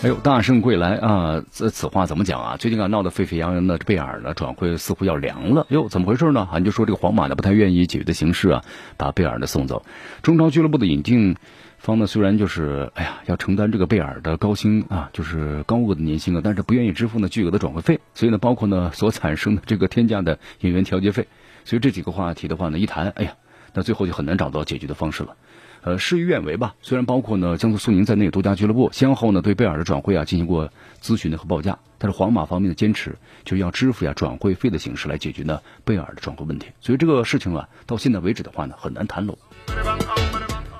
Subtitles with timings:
[0.00, 1.42] 哎呦，大圣归来啊！
[1.50, 2.56] 这此话怎么讲啊？
[2.56, 5.66] 最近啊闹得沸沸扬扬的贝尔呢转会似乎要凉了。
[5.70, 6.48] 哟，怎么回事呢？
[6.52, 8.62] 啊，你就说这个皇马呢不太愿意解约的形式啊，
[8.96, 9.84] 把贝尔呢送走。
[10.22, 11.34] 中超俱乐部的引进
[11.78, 17.98] 方呢虽然就是哎呀要承担这个贝尔的高薪啊，就是高额的年薪啊，但是不愿意支付呢巨额的转会费。
[18.14, 21.26] 所以呢，包括呢所产生的这个天价的演员调节费。
[21.64, 23.32] 所以这几个话题的话呢一谈，哎呀，
[23.74, 25.34] 那最后就很难找到解决的方式了。
[25.82, 26.74] 呃，事与愿违吧。
[26.82, 36.66] 虽然包括呢江苏苏宁在内多家俱乐部先后呢对贝尔的转会啊进行过咨询和报价，但是皇马方面的坚持就是要支付呀转会费的形式来解决呢贝尔的转会问题。
[36.80, 39.36] 所以这个事情啊到现在为止的话呢很难谈拢。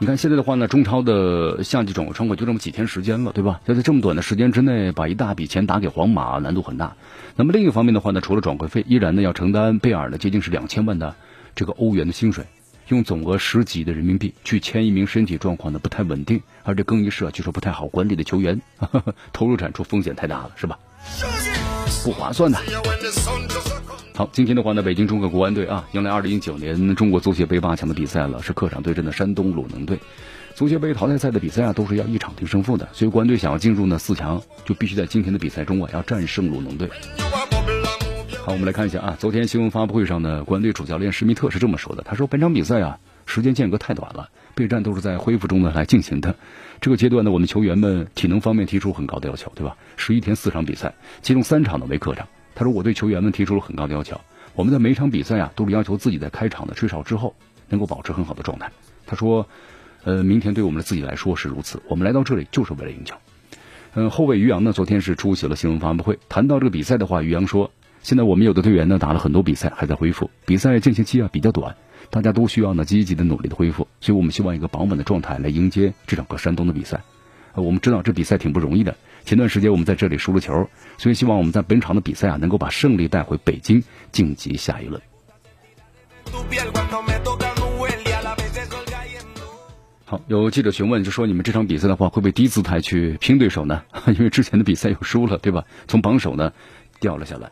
[0.01, 3.61] 你看现在的话呢中超的夏季转会窗口就这么几天时间了，对吧？
[3.67, 6.95] 要在这么短的时间之内把一大笔钱打给皇马难度很大。
[7.35, 11.15] 那么另一方面的话呢，除了转会费，依然呢要承担贝尔呢接近是两千万的
[11.57, 12.45] 这个欧元的薪水。
[12.89, 18.61] 用总额十几的人民币去签一名身体状况呢不太稳定，而且更衣室啊据说不太好管理的球员，
[19.33, 20.79] 投入产出风险太大了，是吧？
[22.03, 22.59] 不划算的。
[24.15, 29.99] 好，今天的话呢，北京中国国安队啊迎来二零一九年中国足协杯八强的比赛了，是客场对阵的山东鲁能队。
[30.55, 36.89] 足协杯淘汰赛的比赛啊都是要一场定胜负的，所以国安队想要进入呢四强，就必须在今天的比赛中啊要战胜鲁能队。
[38.49, 46.35] 好，我们来看一下啊，昨天新闻发布会上呢，国安队主教练施密特是这么说的：“他说本场比赛啊，时间间隔太短了，备战都是在恢复中呢来进行的。
[46.81, 49.77] 这个阶段呢，我们球员们体能方面提出很高的要求，对吧？
[49.99, 52.27] 十一天四场比赛，其中三场呢为客场。
[52.55, 54.19] 他说我对球员们提出了很高的要求，
[54.55, 57.37] 我们在每场比赛啊都是要求自己在开场的吹哨之后
[57.69, 58.73] 能够保持很好的状态。
[59.07, 59.47] 他说，
[60.05, 63.15] 呃，明天对我们的自己来说是如此，我们来到这里就是为了赢球。
[63.93, 67.71] 嗯，后卫于洋呢，昨天是出席了新闻发布会，谈到这个比赛的话，于洋说。”
[68.09, 70.31] 现在我们有的队员呢打了很多比赛，还在恢复。
[70.47, 71.77] 比赛进行期啊比较短，
[72.09, 73.87] 大家都需要呢积极的努力的恢复。
[74.01, 77.03] 所以我们希望一个饱满的状态来迎接这场和山东的比赛。
[77.53, 78.97] 呃，我们知道这比赛挺不容易的。
[79.27, 85.03] 前段时间我们在这里输了球，所以希望我们在本场的比赛啊能够把胜利带回北京，晋级下一轮。
[90.07, 93.83] 好，有记者询问，就说你们这场比赛的话会不会低姿态去拼对手呢？
[94.17, 95.67] 因为之前的比赛又输了，对吧？
[95.87, 96.55] 从榜首呢
[97.01, 97.51] 掉了下来。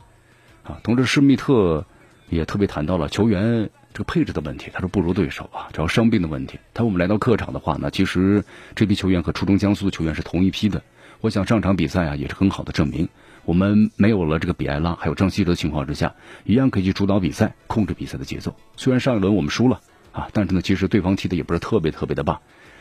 [0.66, 1.86] 啊，同时施密特
[2.28, 4.70] 也特别谈到了球员这个配置的问题。
[4.72, 6.58] 他说不如对手啊，主要伤病的问题。
[6.74, 8.44] 他说我们来到客场的话呢，其实
[8.74, 10.82] 这批球员和初中江苏的球员是同一批的。
[11.20, 13.08] 我想上场比赛啊，也是很好的证明。
[13.44, 18.54] 我们没有了这个比埃拉还有张稀哲的情况之下，一样可以去主导比赛，控制比赛的节奏。
[18.76, 22.40] 虽然上一轮我们输了啊，但是呢，其实对方踢的也不是特别特别的棒。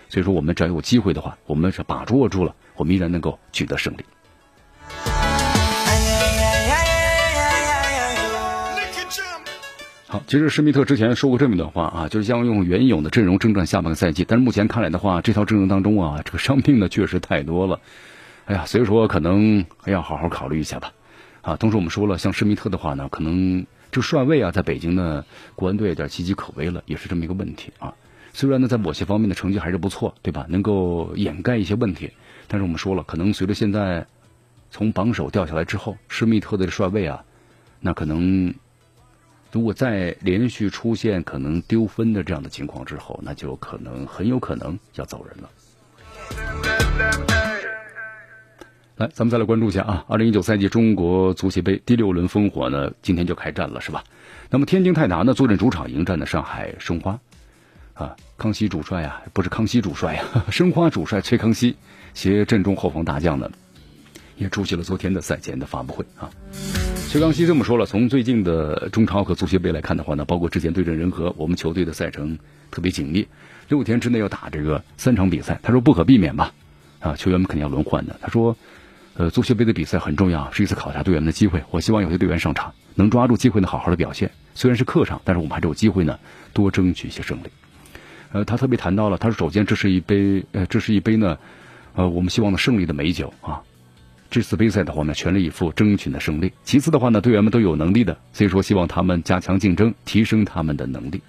[0.09, 4.03] 所以说，我们只要有机会的话，我们是把握住了，我们依然能够取得胜利。
[10.27, 14.25] 其实施密特之前说过这么一段话啊，就是将用原有的阵容征战下半个赛季。
[14.27, 17.79] 但是目前看来的话，这套阵容当中啊，这个伤病呢确实太多了。
[18.45, 20.91] 哎呀，所以说可能还要好好考虑一下吧。
[21.41, 25.25] 啊，同时我们说了，像施密特的话呢，可能这帅位啊，在北京呢，
[25.55, 27.93] 国安队有点岌岌可危了，也是这么一个问题啊。
[28.33, 30.45] 虽然呢，在某些方面的成绩还是不错，对吧？
[30.49, 32.11] 能够掩盖一些问题，
[32.47, 34.05] 但是我们说了，可能随着现在
[34.69, 37.23] 从榜首掉下来之后，施密特的帅位啊，
[37.79, 38.53] 那可能。
[39.55, 45.49] 如果再连续出现可能丢分的这样的情况之后，那就可能很有可能要走人了。
[48.97, 54.03] 来，咱们再来关注一下啊，二零一九赛季中国足协杯第六轮烽火呢，今天就开战了，是吧？
[54.49, 57.17] 那么天津泰达呢，坐镇主场迎战的上海申花，
[57.93, 61.77] 啊，康熙主帅啊，不是康熙主帅啊， 申花主帅崔康熙
[62.13, 63.49] 携阵中后防大将呢，
[64.35, 66.29] 也出席了昨天的赛前的发布会啊。
[67.16, 72.38] 崔康熙这么说了，从最近的中超和足协杯来看的话呢，包括之前对阵人和，我们球队的赛程
[72.72, 73.26] 特别紧密，
[73.70, 75.58] 六天之内要打这个三场比赛。
[75.64, 76.52] 他说不可避免吧，
[77.00, 78.17] 啊，球员们肯定要轮换的。
[78.22, 78.58] 他说，
[79.14, 81.64] 呃，足协杯的比赛很重要，是一次考察队员的机会。
[81.72, 84.29] 我希望有些队员上场能抓住机会呢，好好的表现。
[84.53, 86.20] 虽然是客场，但是我们还是有机会呢，
[86.52, 87.44] 多争取一些胜利。
[88.34, 91.38] 呃，他特别谈到了，他说首先这是一杯，呃，这是一杯呢，
[91.94, 93.64] 呃，我们希望的胜利的美酒啊。
[94.29, 96.51] 这次杯赛的话呢，全力以赴争取的胜利。
[96.63, 101.22] 其次的话呢，队员们都有能力的，所以说希望他们加强竞争，提升他们的能力。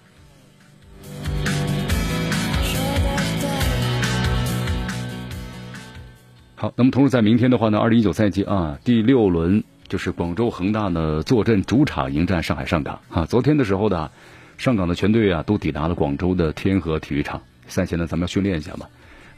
[6.56, 13.26] 好，那么同时在明天的话呢，二零一九赛季啊第六轮就是广州恒大呢坐镇主场迎战上海上港啊。
[13.26, 14.10] 昨天的时候呢，
[14.56, 17.42] 上港的全队啊都抵达了广州的天河体育场。
[17.69, 18.87] 赛前呢，咱们要训练一下嘛，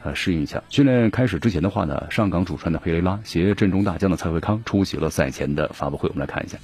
[0.03, 0.63] 呃，适应一下。
[0.69, 6.09] 训练开始之前的话呢，上港主帅的佩雷拉携阵中大将的蔡慧康出席了赛前的发布会。
[6.09, 6.57] 我们来看一下。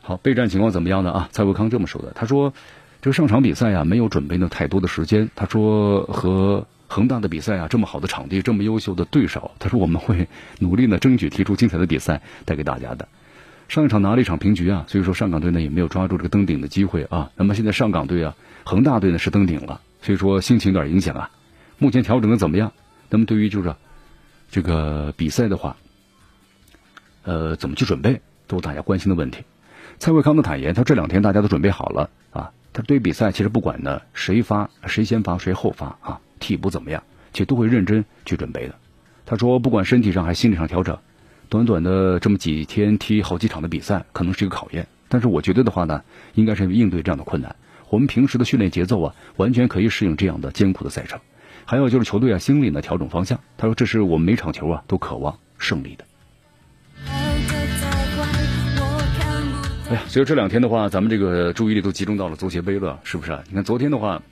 [0.00, 1.12] 好，备战情况怎么样呢？
[1.12, 2.52] 啊，蔡慧康这么说的，他说
[3.00, 5.30] 这个上场比赛啊没有准备呢太多的时间。
[5.34, 6.66] 他说和。
[6.88, 13.08] 恒大的比赛啊，这么好的场地，这么优秀的对手，他说我们会努力呢，争取踢出精彩的比赛带给大家的。
[13.66, 17.30] 上一场拿了一场平局啊，所以说上港队呢也没有抓住这个登顶的机会啊。
[17.34, 21.30] 那么现在上港队啊，恒大队呢是登顶了，所以说心情有点影响啊。
[21.82, 22.72] 目前调整的怎么样？
[23.10, 23.74] 那么对于就是
[24.48, 25.76] 这个比赛的话，
[27.24, 29.42] 呃，怎么去准备，都是大家关心的问题。
[29.98, 32.52] 蔡慧康的坦言，他这两天大家都准备好了啊。
[32.72, 36.20] 他对于比赛其实不管呢谁发谁先发谁后发啊。
[36.38, 37.02] 替补怎么样？
[37.32, 38.76] 其实都会认真去准备的。
[39.26, 40.96] 他说，不管身体上还是心理上调整，
[41.48, 44.86] 短短的这么几天踢好几场的比赛，可能是一个考验。
[45.08, 46.00] 但是我觉得的话呢，
[46.34, 47.56] 应该是应对这样的困难。
[47.90, 51.18] 我们平时的训练节奏啊，完全可以适应这样的艰苦的赛程。
[51.64, 53.38] 还有就是球队啊，心理呢调整方向。
[53.56, 56.04] 他说，这是我们每场球啊都渴望胜利的。
[59.90, 63.38] 哎呀，所以这两天的话，咱们这个注意力都集中到了足协杯了，是不是？
[63.48, 64.22] 你看昨天的话。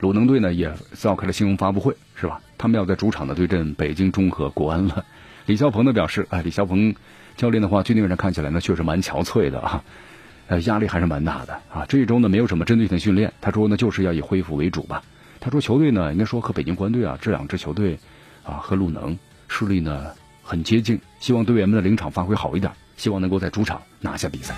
[0.00, 2.38] 鲁能队呢也召开了新闻发布会，是吧？
[2.58, 5.02] 他们要在主场的对阵北京中和国安了。
[5.46, 6.94] 李霄鹏呢表示，哎，李霄鹏
[7.36, 9.82] 教练的话，军队上看起来呢确实蛮憔悴的啊，
[10.48, 11.86] 呃，压力还是蛮大的啊。
[11.88, 15.02] 这一周呢没有什么针对性训练，他说呢就是要以恢复为主吧。
[15.44, 17.98] 他说球队呢应该说和北京国安队啊这两支球队
[18.44, 20.06] 啊和鲁能实力呢
[20.42, 24.54] 很接近，希望队员们的临场发挥好一点，希望能够在主场拿下比赛。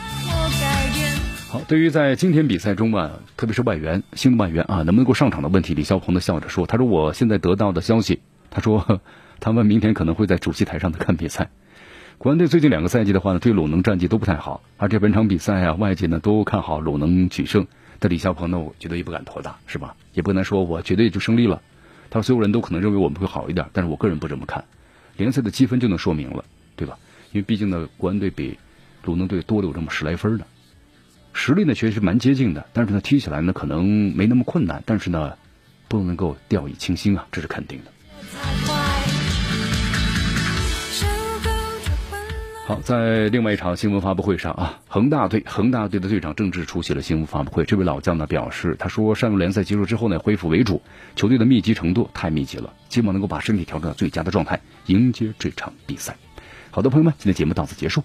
[1.49, 9.01] 好，对于在今天比赛中啊，特别是外援新外援啊，能不能够上场的问题，李霄鹏呢笑着说：“他说我现在得到的消息，他说
[9.41, 11.51] 他们明天可能会在主席台上的看比赛。
[12.19, 17.67] 国安队最近两个赛季的话呢，对鲁能战绩都不太好，而且本场比赛啊，外界呢都看好鲁能取胜。
[17.99, 19.97] 但李霄鹏呢，我觉得也不敢托大，是吧？
[20.13, 21.63] 也不能说我绝对就胜利了。
[22.11, 24.65] 他说所有人都可能认为我们会好一点，但是我个人不这么看。
[25.17, 26.45] 联赛的积分就能说明了，
[26.77, 26.99] 对吧？
[27.33, 28.59] 因为毕竟呢，国安队比
[29.05, 30.45] 鲁能队多了有这么十来分呢。
[31.33, 33.85] 实力呢，确实蛮接近的，但是呢，踢起来呢可能
[34.15, 35.37] 没那么困难，但是呢，
[35.89, 37.91] 不能够掉以轻心啊，这是肯定的。
[42.67, 47.65] 好，在另外一场新闻发布会上啊，恒大队恒大队的队长郑智出席了新闻发布会。
[47.65, 50.83] 这位老将呢表示，他说上轮联赛结束之后呢，恢复为主，
[51.15, 56.17] 球队的密集程度太密集了，希望能够把身体调整到最佳的状态，迎接这场比赛。
[56.73, 58.03] 好的，朋友们，今天节目到此结束。